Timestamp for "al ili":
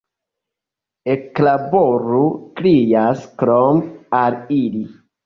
4.23-4.83